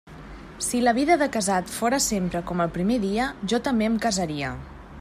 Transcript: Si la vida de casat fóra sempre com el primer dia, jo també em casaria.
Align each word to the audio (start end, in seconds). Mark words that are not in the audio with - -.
Si 0.67 0.79
la 0.85 0.93
vida 0.99 1.17
de 1.23 1.27
casat 1.35 1.69
fóra 1.73 1.99
sempre 2.05 2.41
com 2.51 2.63
el 2.65 2.71
primer 2.79 2.97
dia, 3.07 3.27
jo 3.53 3.61
també 3.69 3.91
em 3.91 4.01
casaria. 4.07 4.51